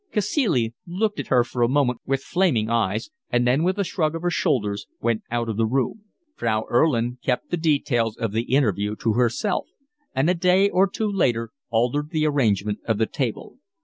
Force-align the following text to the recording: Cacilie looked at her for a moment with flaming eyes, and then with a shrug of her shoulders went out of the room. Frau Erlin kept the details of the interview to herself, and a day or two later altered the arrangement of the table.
Cacilie 0.11 0.73
looked 0.87 1.19
at 1.19 1.27
her 1.27 1.43
for 1.43 1.61
a 1.61 1.67
moment 1.69 1.99
with 2.07 2.23
flaming 2.23 2.71
eyes, 2.71 3.11
and 3.29 3.45
then 3.45 3.61
with 3.61 3.77
a 3.77 3.83
shrug 3.83 4.15
of 4.15 4.23
her 4.23 4.31
shoulders 4.31 4.87
went 4.99 5.21
out 5.29 5.47
of 5.47 5.57
the 5.57 5.65
room. 5.67 6.05
Frau 6.33 6.65
Erlin 6.71 7.19
kept 7.21 7.51
the 7.51 7.55
details 7.57 8.17
of 8.17 8.31
the 8.31 8.51
interview 8.51 8.95
to 8.95 9.13
herself, 9.13 9.67
and 10.15 10.27
a 10.27 10.33
day 10.33 10.71
or 10.71 10.89
two 10.89 11.07
later 11.11 11.51
altered 11.69 12.09
the 12.09 12.25
arrangement 12.25 12.79
of 12.85 12.97
the 12.97 13.05
table. 13.05 13.59